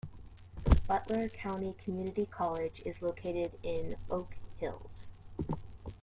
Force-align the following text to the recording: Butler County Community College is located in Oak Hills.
Butler 0.87 1.29
County 1.29 1.75
Community 1.83 2.25
College 2.25 2.81
is 2.83 3.03
located 3.03 3.51
in 3.61 3.97
Oak 4.09 4.33
Hills. 4.57 5.09